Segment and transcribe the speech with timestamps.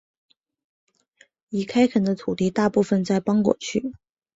[1.49, 3.93] 已开垦的土地大部分在邦果区。